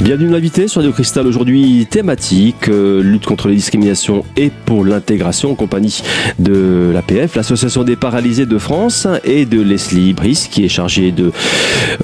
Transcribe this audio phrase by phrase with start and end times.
[0.00, 5.50] Bienvenue l'invité sur Radio Cristal aujourd'hui thématique euh, lutte contre les discriminations et pour l'intégration
[5.52, 6.02] en compagnie
[6.38, 11.32] de l'APF, l'association des paralysés de France et de Leslie Brice qui est chargée de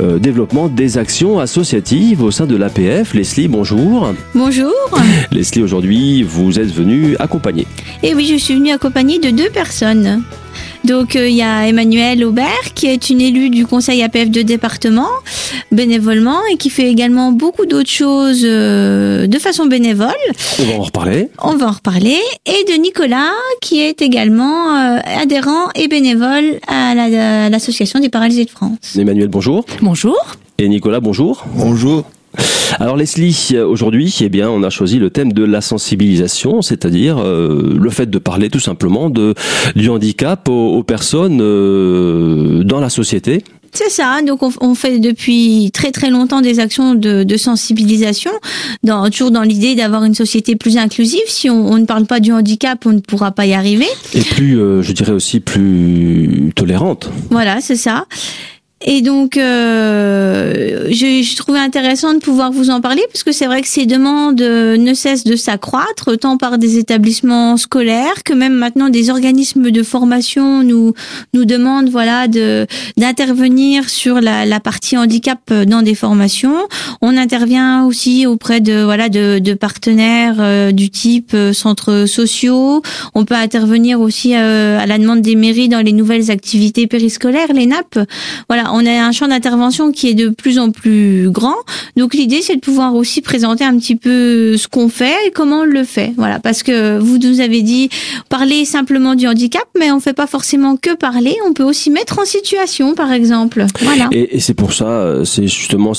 [0.02, 3.14] euh, développement des actions associatives au sein de l'APF.
[3.14, 4.12] Leslie, bonjour.
[4.34, 4.74] Bonjour.
[5.32, 7.66] Leslie, aujourd'hui vous êtes venue accompagner.
[8.02, 10.22] Et oui, je suis venue accompagnée de deux personnes.
[10.86, 14.42] Donc euh, il y a Emmanuel Aubert qui est une élue du conseil APF de
[14.42, 15.08] département
[15.72, 20.14] bénévolement et qui fait également beaucoup d'autres choses euh, de façon bénévole.
[20.60, 21.28] On va en reparler.
[21.42, 22.18] On va en reparler.
[22.46, 28.08] Et de Nicolas qui est également euh, adhérent et bénévole à la- à l'association des
[28.08, 28.78] paralysés de France.
[28.98, 29.64] Emmanuel, bonjour.
[29.82, 30.16] Bonjour.
[30.58, 31.44] Et Nicolas, bonjour.
[31.54, 32.04] Bonjour.
[32.80, 37.76] Alors Leslie, aujourd'hui, eh bien, on a choisi le thème de la sensibilisation, c'est-à-dire euh,
[37.78, 39.34] le fait de parler tout simplement de
[39.74, 43.44] du handicap aux, aux personnes euh, dans la société.
[43.72, 48.30] C'est ça, donc on, on fait depuis très très longtemps des actions de, de sensibilisation,
[48.82, 51.20] dans, toujours dans l'idée d'avoir une société plus inclusive.
[51.26, 53.86] Si on, on ne parle pas du handicap, on ne pourra pas y arriver.
[54.14, 57.10] Et plus, euh, je dirais aussi plus tolérante.
[57.30, 58.06] Voilà, c'est ça.
[58.86, 63.46] Et donc, euh, je, je trouvais intéressant de pouvoir vous en parler parce que c'est
[63.46, 68.32] vrai que ces demandes euh, ne cessent de s'accroître, tant par des établissements scolaires que
[68.32, 70.94] même maintenant des organismes de formation nous
[71.34, 72.66] nous demandent voilà de
[72.96, 76.56] d'intervenir sur la, la partie handicap dans des formations.
[77.02, 82.82] On intervient aussi auprès de voilà de, de partenaires euh, du type euh, centres sociaux.
[83.14, 87.52] On peut intervenir aussi euh, à la demande des mairies dans les nouvelles activités périscolaires,
[87.52, 87.98] les NAP.
[88.48, 91.56] Voilà, on a un champ d'intervention qui est de plus en plus grand.
[91.96, 95.60] Donc l'idée, c'est de pouvoir aussi présenter un petit peu ce qu'on fait et comment
[95.60, 96.12] on le fait.
[96.16, 97.88] Voilà, parce que vous nous avez dit
[98.28, 101.34] parler simplement du handicap, mais on fait pas forcément que parler.
[101.46, 103.64] On peut aussi mettre en situation, par exemple.
[103.80, 104.08] Voilà.
[104.12, 105.92] Et, c'est pour ça, euh, c'est justement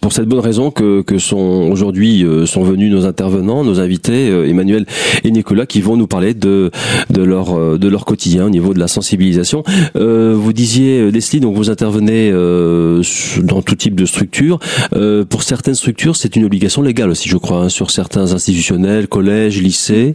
[0.00, 4.28] pour cette bonne raison que, que sont aujourd'hui euh, sont venus nos intervenants, nos invités,
[4.28, 4.86] euh, Emmanuel
[5.22, 6.70] et Nicolas, qui vont nous parler de
[7.10, 9.62] leur quotidien au niveau de la sensibilisation.
[9.94, 13.02] Vous disiez Leslie, donc vous intervenez euh,
[13.42, 14.58] dans tout type de structure.
[14.94, 19.08] Euh, pour certaines structures, c'est une obligation légale aussi, je crois, hein, sur certains institutionnels,
[19.08, 20.14] collèges, lycées.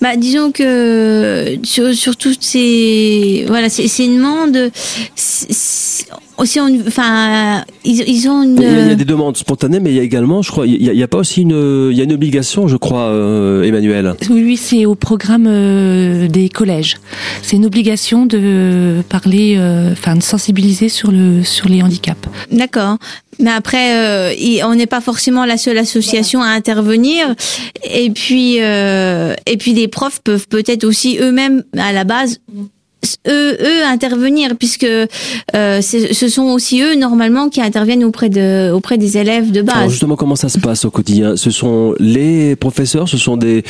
[0.00, 4.70] Bah, disons que sur, toutes ces voilà, c'est c'est une demande.
[5.14, 6.06] c'est- c'est-
[6.36, 8.56] Aussi, on- enfin, ils, ils ont une.
[8.56, 10.50] Il y, a, il y a des demandes spontanées, mais il y a également, je
[10.50, 12.66] crois, il y a, il y a pas aussi une, il y a une obligation,
[12.66, 14.14] je crois, euh, Emmanuel.
[14.30, 16.96] Oui, c'est au programme euh, des collèges.
[17.42, 22.28] C'est une obligation de parler, euh, enfin, de sensibiliser sur le sur les handicaps.
[22.50, 22.98] D'accord.
[23.40, 27.34] Mais après, euh, on n'est pas forcément la seule association à intervenir.
[27.92, 32.38] Et puis, euh, et puis les profs peuvent peut-être aussi eux-mêmes, à la base,
[33.28, 33.56] eux,
[33.86, 39.50] intervenir, puisque euh, ce sont aussi eux normalement qui interviennent auprès de, auprès des élèves
[39.50, 39.90] de Alors base.
[39.90, 41.36] justement, comment ça se passe au quotidien?
[41.36, 43.62] Ce sont les professeurs, ce sont des,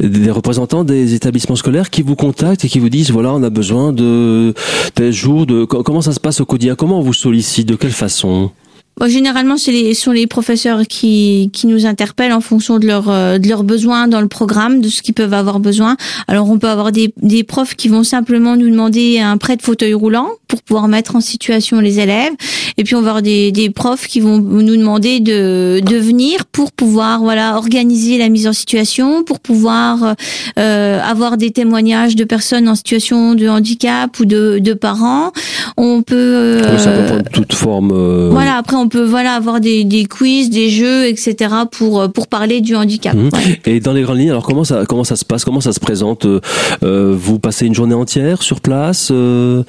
[0.00, 3.50] des représentants des établissements scolaires qui vous contactent et qui vous disent voilà, on a
[3.50, 4.54] besoin de
[4.94, 5.46] tel jour.
[5.46, 6.74] De co- comment ça se passe au quotidien?
[6.74, 7.68] Comment on vous sollicite?
[7.68, 8.50] De quelle façon?
[8.98, 13.08] Bon, généralement, c'est les, sont les professeurs qui, qui nous interpellent en fonction de, leur,
[13.08, 15.96] euh, de leurs besoins dans le programme, de ce qu'ils peuvent avoir besoin.
[16.26, 19.62] Alors, on peut avoir des, des profs qui vont simplement nous demander un prêt de
[19.62, 22.32] fauteuil roulant pour pouvoir mettre en situation les élèves.
[22.76, 26.44] Et puis, on va avoir des, des profs qui vont nous demander de, de venir
[26.46, 30.14] pour pouvoir voilà organiser la mise en situation, pour pouvoir
[30.58, 35.32] euh, avoir des témoignages de personnes en situation de handicap ou de, de parents.
[35.76, 36.16] On peut...
[36.16, 37.92] euh, Oui, Ça peut prendre toute forme.
[37.92, 41.34] euh, voilà, après on peut voilà avoir des, des quiz, des jeux, etc.
[41.70, 43.14] pour euh, pour parler du handicap.
[43.14, 43.30] Mhm.
[43.66, 45.44] Et dans les grandes lignes, alors comment ça comment ça se passe?
[45.44, 46.24] Comment ça se présente?
[46.26, 46.40] Euh,
[46.82, 49.62] euh, Vous passez une journée entière sur place euh,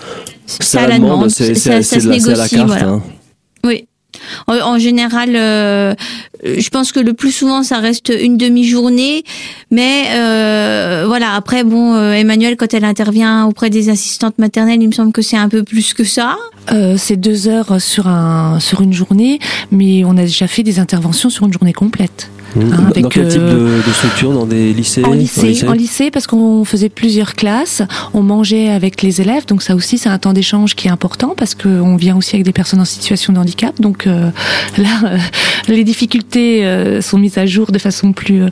[0.46, 1.80] C'est à la demande, c'est à
[2.36, 2.68] la carte.
[2.68, 2.88] voilà.
[2.90, 3.02] hein.
[4.48, 5.94] En, en général, euh,
[6.44, 9.24] je pense que le plus souvent ça reste une demi-journée,
[9.72, 11.34] mais euh, voilà.
[11.34, 15.22] Après, bon, euh, Emmanuel, quand elle intervient auprès des assistantes maternelles, il me semble que
[15.22, 16.38] c'est un peu plus que ça.
[16.72, 19.40] Euh, c'est deux heures sur un sur une journée,
[19.72, 22.30] mais on a déjà fait des interventions sur une journée complète.
[22.56, 22.62] Mhm.
[22.74, 25.20] Hein, Dans- avec, dans quel type de, de structure Dans des lycées En Dans les
[25.20, 27.84] lycée, en lycée, parce qu'on faisait plusieurs classes,
[28.16, 31.36] on mangeait avec les élèves, donc ça aussi c'est un temps d'échange qui est important
[31.38, 34.08] parce qu'on vient aussi avec des personnes en situation de handicap, donc
[34.78, 35.18] là euh,
[35.68, 38.50] les difficultés euh, sont mises à jour de façon plus euh,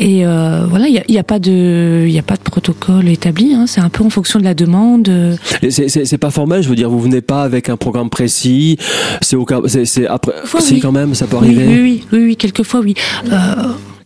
[0.00, 3.66] et euh, voilà, il y a, pas de il a pas de protocole établi, hein,
[3.68, 5.08] c'est un peu en fonction de la demande.
[5.08, 8.78] euh, Et C'est pas formel, je veux dire, vous venez pas avec un programme précis.
[9.20, 10.32] C'est au cas, c'est après.
[10.54, 10.80] Oui.
[10.80, 11.66] quand même, ça peut arriver.
[11.66, 12.94] oui, oui, oui, oui, quelquefois oui.
[13.30, 13.36] Euh,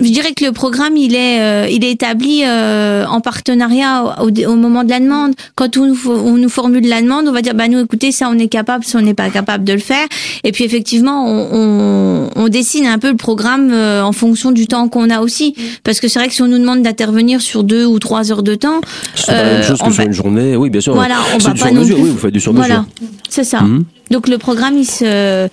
[0.00, 4.28] Je dirais que le programme, il est, euh, il est établi euh, en partenariat au,
[4.28, 5.34] au, moment de la demande.
[5.54, 8.38] Quand on, on, nous formule la demande, on va dire, bah nous, écoutez, ça, on
[8.38, 10.06] est capable, ça, on n'est pas capable de le faire.
[10.44, 14.66] Et puis effectivement, on, on, on dessine un peu le programme euh, en fonction du
[14.66, 15.54] temps qu'on a aussi,
[15.84, 18.43] parce que c'est vrai que si on nous demande d'intervenir sur deux ou trois heures
[18.43, 18.81] de temps,
[19.14, 20.56] c'est pas la même chose que sur une journée.
[20.56, 20.94] Oui, bien sûr.
[20.94, 21.98] Voilà, on va pas non mesure.
[22.00, 22.66] Oui, vous faites du sur mesure.
[22.66, 22.87] Voilà,
[23.28, 23.60] c'est ça.
[23.60, 23.84] Mmh.
[24.11, 25.49] Donc le programme, il se,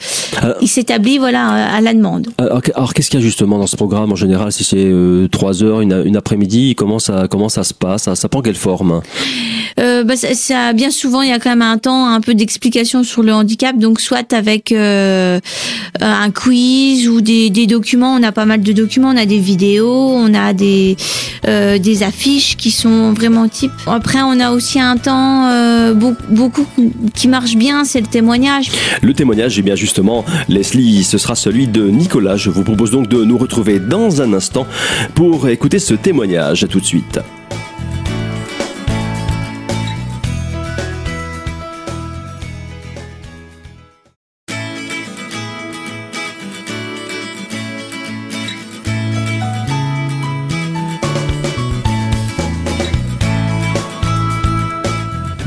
[0.62, 2.28] il s'établit voilà à la demande.
[2.38, 5.28] Alors, alors qu'est-ce qu'il y a justement dans ce programme en général Si c'est euh,
[5.28, 8.56] trois heures, une, une après-midi, comment ça comment ça se passe ça, ça prend quelle
[8.56, 9.02] forme?
[9.80, 12.34] Euh, bah, ça, ça, bien souvent, il y a quand même un temps, un peu
[12.34, 13.78] d'explication sur le handicap.
[13.78, 15.40] Donc soit avec euh,
[16.02, 18.14] un quiz ou des, des, documents.
[18.14, 19.10] On a pas mal de documents.
[19.10, 20.98] On a des vidéos, on a des
[21.48, 23.72] euh, des affiches qui sont vraiment type.
[23.88, 26.66] Après, on a aussi un temps euh, beaucoup
[27.14, 28.43] qui marche bien, c'est le témoignage
[29.02, 32.36] le témoignage, eh bien justement, Leslie, ce sera celui de Nicolas.
[32.36, 34.68] Je vous propose donc de nous retrouver dans un instant
[35.16, 36.68] pour écouter ce témoignage.
[36.70, 37.20] Tout de suite.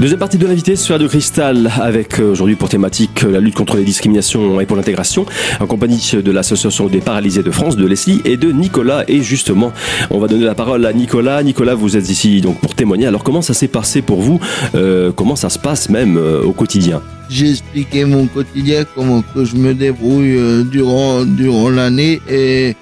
[0.07, 3.57] Deuxième partie de l'invité sur Radio Cristal avec euh, aujourd'hui pour thématique euh, la lutte
[3.57, 5.27] contre les discriminations et pour l'intégration
[5.59, 9.03] en compagnie de l'association des paralysés de France, de Leslie et de Nicolas.
[9.09, 9.73] Et justement,
[10.13, 11.43] on va donner la parole à Nicolas.
[11.43, 13.07] Nicolas, vous êtes ici donc pour témoigner.
[13.07, 14.39] Alors comment ça s'est passé pour vous?
[14.77, 17.03] Euh, Comment ça se passe même euh, au quotidien?
[17.29, 22.77] J'ai expliqué mon quotidien, comment que je me débrouille euh, durant, durant l'année et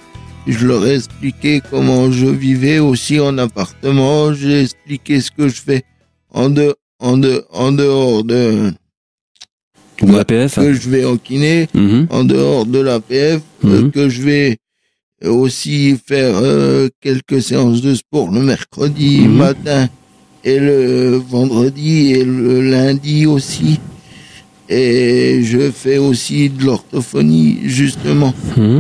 [0.47, 4.35] je leur ai expliqué comment je vivais aussi en appartement.
[4.35, 5.85] J'ai expliqué ce que je fais
[6.31, 6.75] en dehors
[7.05, 8.73] en, de, en dehors de,
[10.03, 12.07] de l'APF que je vais en kiné, Mhm.
[12.11, 13.91] en dehors de l'APF, euh, Mhm.
[13.93, 14.59] que je vais
[15.25, 19.37] aussi faire euh, quelques séances de sport le mercredi Mhm.
[19.37, 19.89] matin
[20.45, 23.81] et le vendredi et le lundi aussi.
[24.69, 28.33] Et je fais aussi de l'orthophonie justement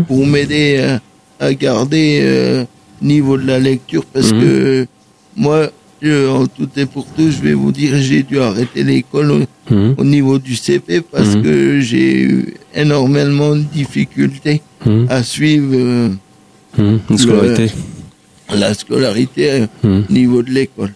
[0.09, 2.65] pour m'aider à, à garder euh,
[3.03, 4.87] niveau de la lecture parce que
[5.37, 5.70] moi,
[6.12, 9.41] en tout et pour tout, je vais vous dire, j'ai dû arrêter l'école au,
[9.97, 11.43] au niveau du CP parce Mhm.
[11.43, 15.06] que j'ai eu énormément de difficultés Mhm.
[15.09, 16.09] à suivre euh,
[18.55, 19.67] la scolarité euh,
[20.09, 20.93] au niveau de l'école.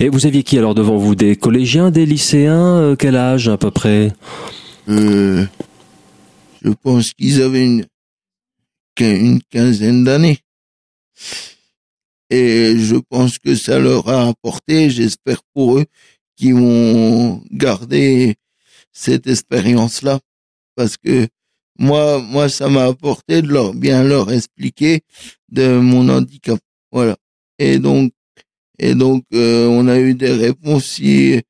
[0.00, 1.14] Et vous aviez qui alors devant vous?
[1.14, 4.12] Des collégiens, des lycéens Euh, Quel âge à peu près?
[4.88, 5.44] Euh,
[6.62, 7.84] je pense qu'ils avaient une,
[9.00, 10.38] une quinzaine d'années.
[12.30, 15.86] Et je pense que ça leur a apporté, j'espère pour eux,
[16.36, 18.34] qu'ils vont garder
[18.92, 20.20] cette expérience-là.
[20.74, 21.28] Parce que
[21.78, 25.02] moi, moi, ça m'a apporté de leur bien leur expliquer
[25.50, 26.58] de mon handicap.
[26.90, 27.16] Voilà.
[27.58, 28.12] Et donc,
[28.78, 31.40] et donc, euh, on a eu des réponses si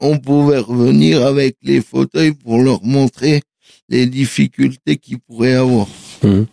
[0.00, 3.42] on pouvait revenir avec les fauteuils pour leur montrer
[3.88, 5.86] les difficultés qu'ils pourraient avoir.
[6.22, 6.46] Mhm.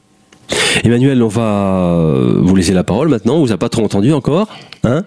[0.83, 3.36] Emmanuel, on va euh, vous laisser la parole maintenant.
[3.36, 4.48] On vous a pas trop entendu encore.
[4.83, 5.03] Hein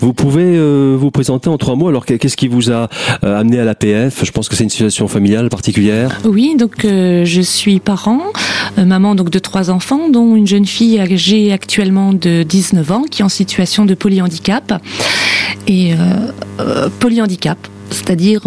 [0.00, 1.88] vous pouvez euh, vous présenter en trois mots.
[1.88, 2.88] Alors, qu'est-ce qui vous a
[3.24, 4.24] euh, amené à l'APF?
[4.24, 6.18] Je pense que c'est une situation familiale particulière.
[6.24, 8.22] Oui, donc je suis parent,
[8.76, 13.22] maman donc de trois enfants, dont une jeune fille âgée actuellement de 19 ans qui
[13.22, 14.80] est en situation de polyhandicap
[15.66, 15.92] et
[17.00, 17.58] polyhandicap,
[17.90, 18.42] c'est-à-dire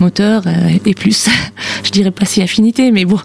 [0.00, 0.42] moteur
[0.84, 1.28] et plus.
[1.84, 3.18] je dirais pas si affinité, mais bon.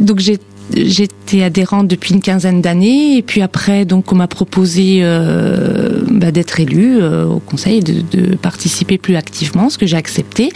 [0.00, 0.38] Donc j'ai
[0.74, 6.32] J'étais adhérente depuis une quinzaine d'années et puis après donc on m'a proposé euh, bah,
[6.32, 10.50] d'être élue euh, au conseil, de, de participer plus activement, ce que j'ai accepté.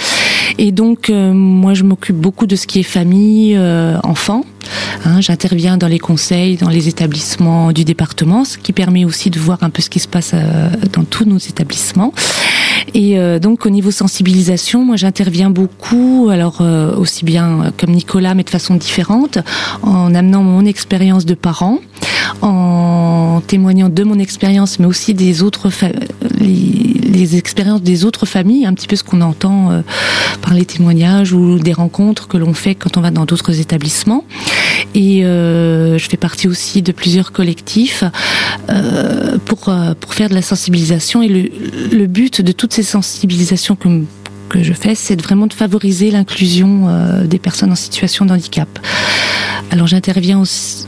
[0.58, 4.44] Et donc euh, moi je m'occupe beaucoup de ce qui est famille, euh, enfants.
[5.04, 9.38] Hein, J'interviens dans les conseils, dans les établissements du département, ce qui permet aussi de
[9.38, 12.12] voir un peu ce qui se passe euh, dans tous nos établissements.
[12.94, 17.90] Et euh, donc au niveau sensibilisation, moi j'interviens beaucoup, alors euh, aussi bien euh, comme
[17.90, 19.38] Nicolas, mais de façon différente,
[19.82, 21.78] en amenant mon expérience de parent,
[22.42, 25.70] en témoignant de mon expérience, mais aussi des autres
[26.38, 29.80] les, expériences des autres familles, un petit peu ce qu'on entend euh,
[30.42, 34.24] par les témoignages ou des rencontres que l'on fait quand on va dans d'autres établissements.
[34.94, 38.04] Et euh, je fais partie aussi de plusieurs collectifs
[38.68, 41.22] euh, pour pour faire de la sensibilisation.
[41.22, 43.88] Et le, but de toutes ces sensibilisations que
[44.48, 46.88] que je fais, c'est vraiment de favoriser l'inclusion
[47.24, 48.68] des personnes en situation de handicap.
[49.70, 50.42] Alors j'interviens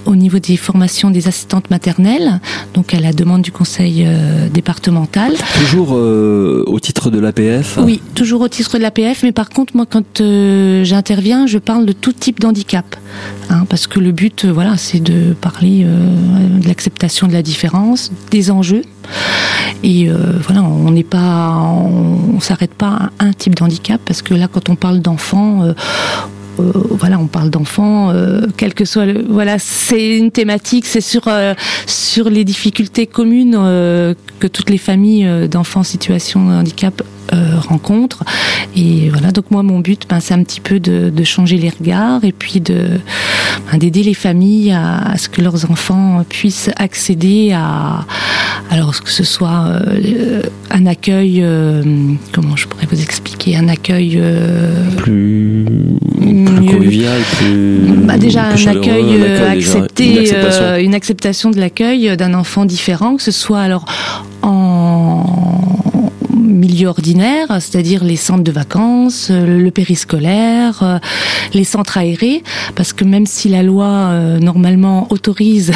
[0.07, 2.41] au, niveau des formations des assistantes maternelles,
[2.75, 5.33] donc à la demande du conseil euh, départemental.
[5.61, 7.79] Toujours euh, au titre de l'APF?
[7.81, 11.87] Oui, toujours au titre de l'APF, mais par contre moi quand euh, j'interviens, je parle
[11.87, 12.97] de tout type d'handicap,
[13.51, 18.51] hein, parce que le but, voilà, c'est de parler de l'acceptation de la différence, des
[18.51, 18.83] enjeux.
[19.85, 20.09] Et
[20.45, 24.49] voilà, on n'est pas, on, on s'arrête pas à un type d'handicap parce que là,
[24.49, 25.75] quand on parle d'enfants, euh,
[26.59, 31.29] voilà, on parle d'enfants, euh, quel que soit le, voilà, c'est une thématique, c'est sur
[31.29, 31.55] euh,
[31.87, 37.03] sur les difficultés communes que toutes les familles d'enfants en situation de handicap
[37.61, 38.25] rencontrent.
[38.77, 41.71] Et voilà, donc moi mon but, ben, c'est un petit peu de, de, changer les
[41.71, 43.01] regards et puis de
[43.71, 48.05] ben, d'aider les familles à, à, ce que leurs enfants puissent accéder à,
[48.71, 49.81] alors que ce soit
[50.71, 51.45] un accueil,
[52.33, 54.21] comment je pourrais vous expliquer, un accueil
[54.97, 55.67] plus
[56.23, 62.35] plus convivial, plus bah déjà un, accueil euh, accepté, euh, une, acceptation de l'accueil d'un
[62.35, 63.85] enfant différent, que ce soit alors
[64.43, 64.72] en
[66.73, 71.01] milieu ordinaire, c'est-à-dire les centres de vacances, le périscolaire,
[71.53, 72.43] les centres aérés,
[72.75, 75.73] parce que même si la loi euh, normalement autorise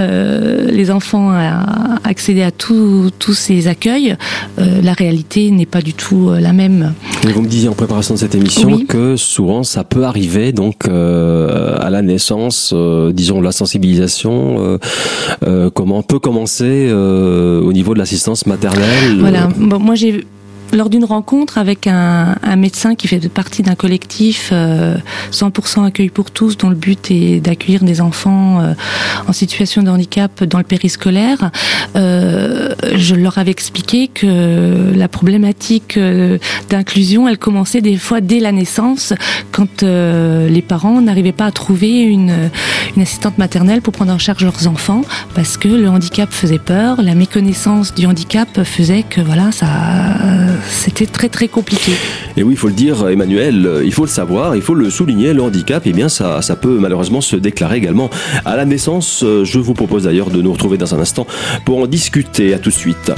[0.00, 4.16] euh, les enfants à accéder à tous ces accueils,
[4.58, 6.94] euh, la réalité n'est pas du tout la même.
[7.24, 11.90] vous me disiez en préparation de cette émission que souvent ça peut arriver donc à
[11.90, 12.74] la naissance,
[13.12, 14.78] disons la sensibilisation,
[15.74, 19.18] comment peut commencer au niveau de l'assistance maternelle.
[19.20, 20.24] Voilà, bon, moi j'ai
[20.72, 26.30] lors d'une rencontre avec un, médecin qui fait partie d'un collectif 100% euh, accueil pour
[26.30, 28.74] tous, dont le but est d'accueillir des enfants euh,
[29.26, 31.50] en situation de handicap dans le périscolaire,
[31.96, 35.98] euh, je leur avais expliqué que la problématique
[36.68, 39.14] d'inclusion, elle commençait des fois dès la naissance,
[39.52, 42.50] quand les parents n'arrivaient pas à trouver une,
[42.96, 45.02] une assistante maternelle pour prendre en charge leurs enfants,
[45.34, 49.66] parce que le handicap faisait peur, la méconnaissance du handicap faisait que voilà, ça
[50.68, 51.92] c'était très très compliqué.
[52.36, 55.32] Et oui, il faut le dire, Emmanuel, il faut le savoir, il faut le souligner,
[55.32, 58.10] le handicap, eh bien ça, ça peut malheureusement se déclarer également
[58.44, 59.24] à la naissance.
[59.24, 61.26] Je vous propose d'ailleurs de nous retrouver dans un instant
[61.64, 62.54] pour en discuter.
[62.54, 63.12] À tout de suite.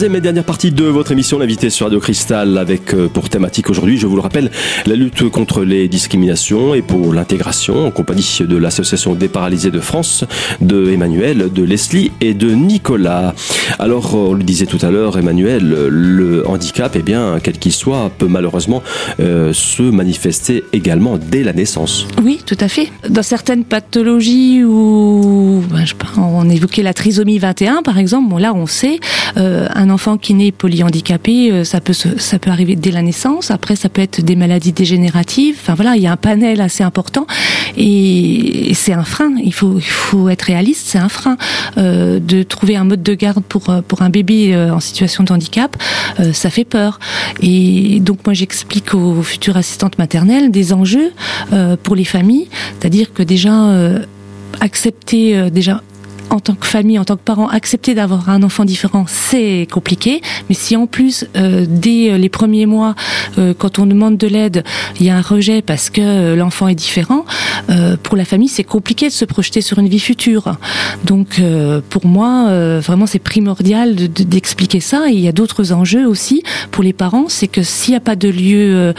[0.00, 3.68] Troisième et dernière partie de votre émission, l'invité sur Radio Cristal, avec euh, pour thématique
[3.68, 4.50] aujourd'hui, je vous le rappelle,
[4.86, 9.78] la lutte contre les discriminations et pour l'intégration, en compagnie de l'Association des paralysés de
[9.78, 10.24] France,
[10.62, 13.34] de Emmanuel, de Leslie et de Nicolas.
[13.78, 18.10] Alors, on le disait tout à l'heure, Emmanuel, le handicap, eh bien, quel qu'il soit,
[18.16, 18.82] peut malheureusement
[19.20, 22.06] euh, se manifester également dès la naissance.
[22.22, 22.90] Oui, tout à fait.
[23.10, 28.30] Dans certaines pathologies où, ben, je sais pas, on évoquait la trisomie 21, par exemple,
[28.30, 28.98] bon, là, on sait,
[29.36, 33.50] euh, un enfant qui naît polyhandicapé, euh, ça peut ça peut arriver dès la naissance.
[33.50, 35.56] Après, ça peut être des maladies dégénératives.
[35.60, 37.26] Enfin voilà, il y a un panel assez important
[37.76, 39.32] et c'est un frein.
[39.42, 40.86] Il faut il faut être réaliste.
[40.86, 41.36] C'est un frein
[41.78, 45.32] euh, de trouver un mode de garde pour euh, pour un bébé en situation de
[45.32, 45.76] handicap.
[46.32, 46.98] ça fait peur.
[47.42, 51.12] Et donc moi j'explique aux futures assistantes maternelles des enjeux
[51.82, 53.52] pour les familles, c'est-à-dire que déjà
[54.60, 55.82] accepter déjà
[56.30, 60.22] en tant que famille, en tant que parent, accepter d'avoir un enfant différent, c'est compliqué.
[60.48, 62.94] Mais si en plus, euh, dès les premiers mois,
[63.38, 64.64] euh, quand on demande de l'aide,
[64.98, 67.24] il y a un rejet parce que euh, l'enfant est différent,
[68.02, 70.56] pour la famille, c'est compliqué de se projeter sur une vie future.
[71.04, 71.40] Donc,
[71.88, 75.08] pour moi, vraiment, c'est primordial d'expliquer ça.
[75.08, 78.00] Et il y a d'autres enjeux aussi pour les parents, c'est que s'il n'y a
[78.00, 78.92] pas de lieu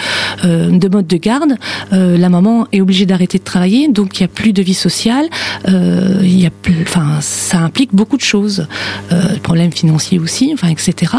[0.43, 1.57] de mode de garde,
[1.91, 5.27] la maman est obligée d'arrêter de travailler, donc il n'y a plus de vie sociale.
[5.67, 8.67] il y a plus, enfin, ça implique beaucoup de choses,
[9.11, 11.13] euh, problèmes financiers aussi, enfin, etc.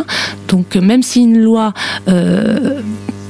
[0.48, 1.72] Donc, même si une loi
[2.08, 2.80] euh,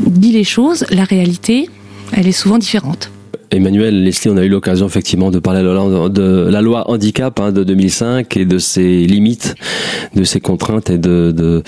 [0.01, 1.69] dit les choses, la réalité,
[2.13, 3.11] elle est souvent différente.
[3.53, 7.65] Emmanuel, Leslie, on a eu l'occasion effectivement de parler de la loi handicap hein, de
[7.65, 9.55] 2005 et de ses limites,
[10.15, 11.63] de ses contraintes et de, de,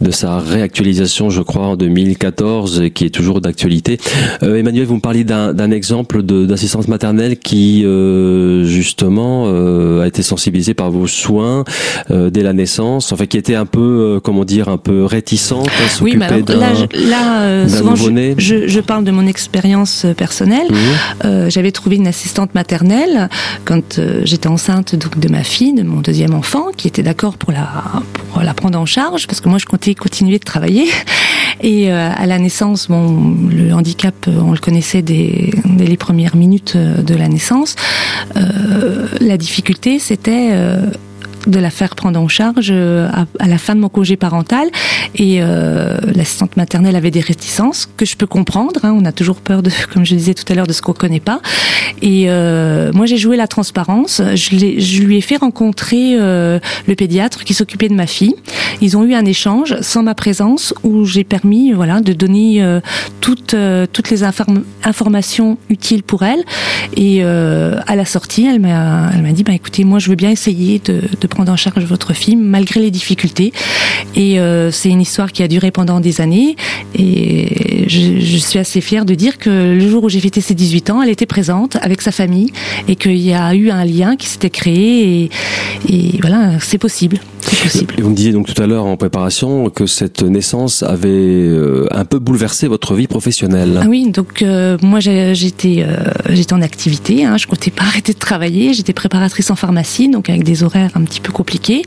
[0.00, 3.98] de sa réactualisation, je crois, en 2014, qui est toujours d'actualité.
[4.42, 10.22] Euh, Emmanuel, vous me parliez d'un exemple d'assistance maternelle qui, euh, justement, euh, a été
[10.22, 11.64] sensibilisée par vos soins
[12.10, 15.68] euh, dès la naissance, enfin qui était un peu, euh, comment dire, un peu réticente
[15.84, 20.68] à s'occuper oui, là, là souvent, je, je, parle de mon expérience personnelle.
[20.70, 21.25] Mmh.
[21.26, 23.28] Euh, j'avais trouvé une assistante maternelle
[23.64, 27.36] quand euh, j'étais enceinte donc de ma fille, de mon deuxième enfant, qui était d'accord
[27.36, 27.84] pour la
[28.42, 30.86] la prendre en charge parce que moi je comptais continuer de travailler.
[31.62, 36.36] Et euh, à la naissance, bon, le handicap, on le connaissait dès, dès les premières
[36.36, 37.76] minutes de la naissance.
[39.20, 40.52] La difficulté, c'était
[41.46, 44.68] de la faire prendre en charge euh, à, la fin de mon congé parental.
[45.14, 48.80] Et euh, l'assistante maternelle avait des réticences que je peux comprendre.
[48.84, 48.94] Hein.
[48.96, 51.20] on a toujours peur de, comme je disais tout à l'heure, de ce qu'on connaît
[51.20, 51.40] pas.
[52.02, 54.20] Et euh, moi, j'ai joué la transparence.
[54.34, 58.34] Je, lui ai fait rencontrer euh, le pédiatre qui s'occupait de ma fille.
[58.80, 62.62] Ils ont eu un échange sans ma présence où j'ai permis, voilà, de donner
[63.20, 63.56] toutes
[63.92, 64.22] toutes les
[64.84, 66.42] informations utiles pour elle.
[66.94, 70.30] Et à la sortie, elle m'a elle m'a dit, bah écoutez, moi, je veux bien
[70.30, 73.52] essayer de, de prendre en charge votre fille malgré les difficultés.
[74.14, 76.56] Et euh, c'est une histoire qui a duré pendant des années.
[76.94, 80.88] Et je, suis assez fière de dire que le jour où j'ai fêté ses 18
[80.90, 82.52] ans, elle était présente avec sa famille
[82.88, 85.28] et qu'il y a eu un lien qui s'était créé.
[85.90, 87.18] Et voilà, c'est possible.
[87.62, 87.94] Possible.
[87.98, 91.86] Et vous me disiez donc tout à l'heure en préparation que cette naissance avait euh,
[91.92, 93.80] un peu bouleversé votre vie professionnelle.
[93.82, 95.96] Ah oui, donc euh, moi j'étais euh,
[96.30, 100.28] j'étais en activité, hein, je comptais pas arrêter de travailler, j'étais préparatrice en pharmacie, donc
[100.28, 101.82] avec des horaires un petit peu compliqués,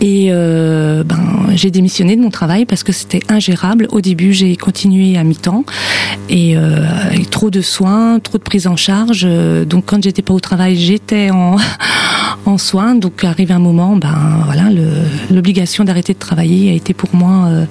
[0.00, 3.86] et ben j'ai démissionné de mon travail parce que c'était ingérable.
[3.90, 5.64] Au début j'ai continué à mi-temps
[6.28, 9.26] et avec trop de soins, trop de prise en charge,
[9.66, 11.56] donc quand j'étais pas au travail j'étais en
[12.46, 14.64] en soins, donc arrive un moment, ben voilà
[15.30, 17.64] l'obligation d'arrêter de travailler a été pour moi euh,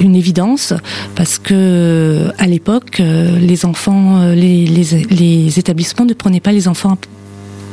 [0.00, 0.72] une évidence
[1.14, 6.96] parce que à l'époque, euh, les enfants, euh, les établissements ne prenaient pas les enfants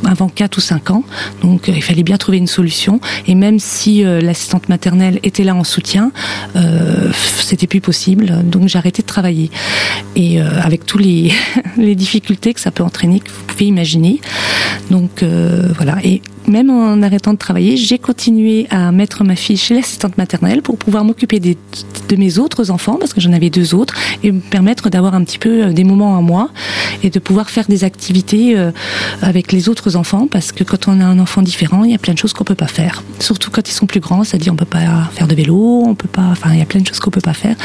[0.05, 1.03] avant 4 ou 5 ans.
[1.41, 2.99] Donc il fallait bien trouver une solution.
[3.25, 6.11] Et même si l'assistante maternelle était là en soutien,
[6.57, 8.43] euh, c'était plus possible.
[8.43, 9.49] Donc j'ai arrêté de travailler.
[10.17, 11.31] Et avec tous les,
[11.77, 14.19] les difficultés que ça peut entraîner, que vous pouvez imaginer.
[14.89, 15.97] Donc voilà.
[16.03, 20.61] Et même en arrêtant de travailler, j'ai continué à mettre ma fille chez l'assistante maternelle
[20.61, 24.39] pour pouvoir m'occuper de mes autres enfants, parce que j'en avais deux autres, et me
[24.39, 26.49] permettre d'avoir un petit peu euh, des moments à moi
[27.01, 28.71] et de pouvoir faire des activités euh,
[29.21, 31.97] avec les autres enfants, parce que quand on a un enfant différent, il y a
[31.97, 33.03] plein de choses qu'on peut pas faire.
[33.19, 36.07] Surtout quand ils sont plus grands, c'est-à-dire on peut pas faire de vélo, on peut
[36.07, 37.55] pas, enfin il y a plein de choses qu'on peut pas faire.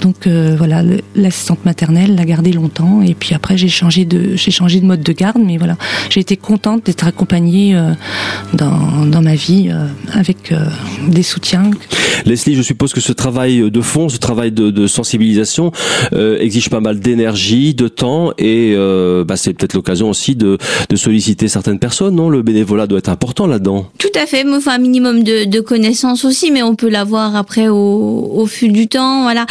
[0.00, 0.82] Donc euh, voilà,
[1.14, 5.02] l'assistante maternelle l'a gardé longtemps, et puis après j'ai changé de, j'ai changé de mode
[5.02, 5.76] de garde, mais voilà,
[6.10, 7.76] j'ai été contente d'être accompagnée
[8.54, 10.58] dans, dans ma vie euh, avec euh,
[11.08, 11.70] des soutiens.
[12.24, 15.72] Leslie, je suppose que ce travail de fond, ce travail de, de sensibilisation
[16.12, 18.74] euh, exige pas mal d'énergie, de temps et
[19.26, 22.28] bah, c'est peut-être l'occasion aussi de, de, solliciter certaines personnes, non?
[22.28, 23.86] Le bénévolat doit être important là-dedans.
[23.98, 27.68] Tout à fait, enfin un minimum de, de connaissances aussi, mais on peut l'avoir après
[27.68, 29.46] au, au fil du temps, voilà.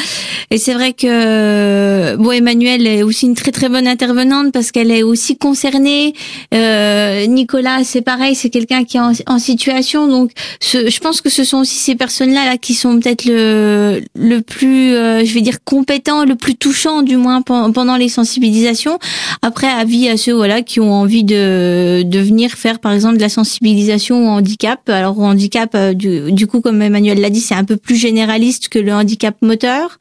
[0.50, 4.92] Et c'est vrai que bon, Emmanuel est aussi une très très bonne intervenante parce qu'elle
[4.92, 6.14] est aussi concernée.
[6.54, 10.08] Euh, Nicolas, c'est pareil, c'est quelqu'un qui est en, situation.
[10.08, 14.42] Donc, je pense que ce sont aussi ces personnes-là là qui sont peut-être le le
[14.42, 19.00] plus, euh, je vais dire compétent, le plus touchant du moins pendant les sensibilisations.
[19.42, 23.22] Après, avis à ceux voilà qui ont envie de de venir faire par exemple de
[23.22, 24.88] la sensibilisation au handicap.
[24.90, 27.96] Alors au handicap, euh, du, du coup, comme Emmanuel l'a dit, c'est un peu plus
[27.96, 29.98] généraliste que le handicap moteur.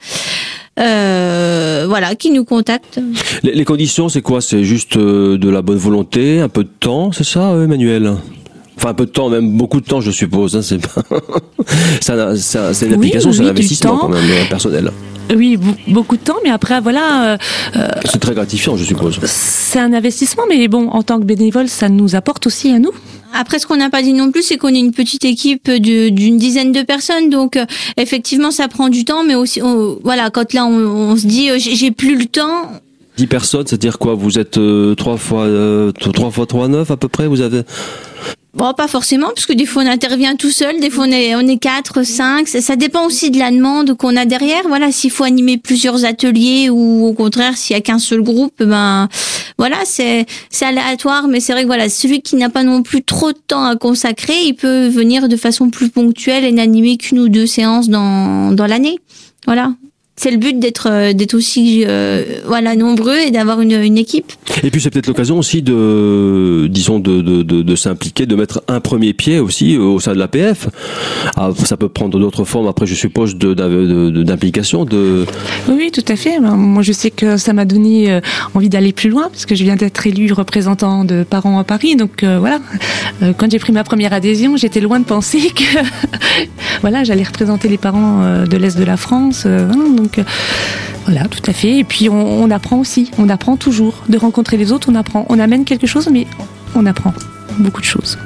[0.78, 3.00] Euh, voilà, qui nous contactent.
[3.42, 4.40] Les, les conditions, c'est quoi?
[4.40, 8.14] C'est juste euh, de la bonne volonté, un peu de temps, c'est ça, Emmanuel?
[8.80, 10.56] Enfin, un peu de temps, même beaucoup de temps, je suppose.
[10.56, 11.02] Hein, c'est pas...
[12.00, 14.90] c'est une application, c'est un investissement quand même euh, personnel.
[15.36, 17.34] Oui, beaucoup de temps, mais après, voilà.
[17.34, 19.20] Euh, c'est très gratifiant, je suppose.
[19.24, 22.92] C'est un investissement, mais bon, en tant que bénévole, ça nous apporte aussi à nous.
[23.34, 26.38] Après, ce qu'on n'a pas dit non plus, c'est qu'on est une petite équipe d'une
[26.38, 27.66] dizaine de personnes, donc euh,
[27.98, 29.60] effectivement, ça prend du temps, mais aussi,
[30.02, 32.72] voilà, quand là, on, se dit, j'ai plus le temps.
[33.18, 34.14] 10 personnes, c'est-à-dire quoi?
[34.14, 34.58] Vous êtes
[34.96, 35.46] trois fois
[36.14, 37.26] trois fois trois neuf à peu près?
[37.26, 37.60] Vous avez
[38.52, 41.36] Bon, pas forcément, parce que des fois on intervient tout seul, des fois on est
[41.36, 42.48] on est quatre, cinq.
[42.48, 44.62] Ça, dépend aussi de la demande qu'on a derrière.
[44.66, 48.60] Voilà, s'il faut animer plusieurs ateliers ou au contraire s'il y a qu'un seul groupe,
[48.60, 49.08] ben
[49.56, 51.28] voilà, c'est c'est aléatoire.
[51.28, 53.76] Mais c'est vrai que voilà, celui qui n'a pas non plus trop de temps à
[53.76, 58.50] consacrer, il peut venir de façon plus ponctuelle et n'animer qu'une ou deux séances dans
[58.50, 58.98] dans l'année.
[59.46, 59.74] Voilà
[60.20, 64.30] c'est le but d'être euh, d'être aussi euh, voilà nombreux et d'avoir une, une, équipe.
[64.62, 68.62] Et puis c'est peut-être l'occasion aussi de disons de, de, de, de s'impliquer, de mettre
[68.68, 70.68] un premier pied aussi au sein de l'APF.
[71.36, 75.24] Ah, ça peut prendre d'autres formes après je suppose d'implication de,
[75.68, 76.38] Oui, tout à fait.
[76.38, 78.20] Moi je sais que ça m'a donné euh,
[78.52, 81.96] envie d'aller plus loin parce que je viens d'être élu représentant de parents à Paris
[81.96, 82.60] donc voilà.
[83.38, 85.78] Quand j'ai pris ma première adhésion, j'étais loin de penser que
[86.82, 90.30] voilà, j'allais représenter les parents de l'est de la France hein, donc donc euh,
[91.06, 91.78] voilà, tout à fait.
[91.78, 94.02] Et puis on, apprend aussi, on apprend toujours.
[94.08, 95.26] De rencontrer les autres, on apprend.
[95.28, 96.26] On amène quelque chose, mais
[96.74, 97.14] on apprend
[97.58, 98.18] beaucoup de choses.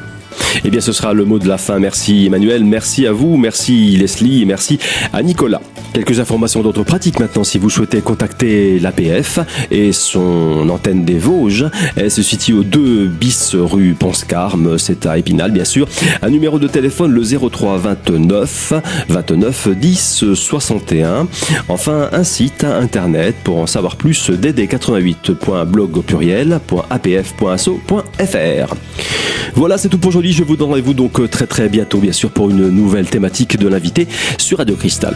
[0.64, 1.78] Eh bien, ce sera le mot de la fin.
[1.78, 4.78] Merci Emmanuel, merci à vous, merci Leslie merci
[5.12, 5.60] à Nicolas.
[5.92, 9.38] Quelques informations d'autres pratiques maintenant si vous souhaitez contacter l'APF
[9.70, 11.66] et son antenne des Vosges.
[11.96, 15.86] Elle se situe au 2 bis rue Ponscarme, c'est à Épinal bien sûr.
[16.22, 18.72] Un numéro de téléphone le 03 29
[19.08, 21.28] 29 10 61.
[21.68, 28.74] Enfin un site internet pour en savoir plus dd88.blog au pluriel.apf.asso.fr.
[29.54, 30.23] Voilà, c'est tout pour aujourd'hui.
[30.32, 33.68] Je vous donne rendez-vous donc très très bientôt bien sûr pour une nouvelle thématique de
[33.68, 34.08] l'invité
[34.38, 35.14] sur Radio Cristal.